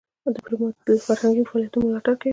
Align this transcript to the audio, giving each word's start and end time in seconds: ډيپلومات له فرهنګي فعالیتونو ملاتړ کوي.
ډيپلومات 0.33 0.75
له 0.87 0.93
فرهنګي 1.07 1.43
فعالیتونو 1.49 1.85
ملاتړ 1.89 2.13
کوي. 2.19 2.29